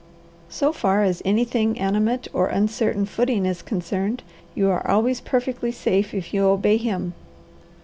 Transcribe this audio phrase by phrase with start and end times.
[0.49, 4.23] So far as anything animate or uncertain footing is concerned,
[4.55, 7.13] you are always perfectly safe if you obey him.